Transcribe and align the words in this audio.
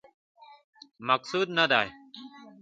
مقصود 1.07 1.47
نه 1.57 1.65
دی. 1.71 1.87